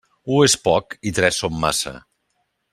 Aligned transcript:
U 0.35 0.39
és 0.45 0.55
poc 0.63 0.97
i 1.11 1.13
tres 1.19 1.39
són 1.43 1.61
massa. 1.67 1.97